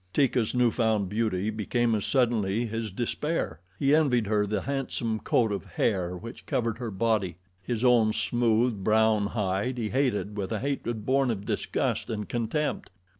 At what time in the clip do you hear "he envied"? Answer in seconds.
3.77-4.25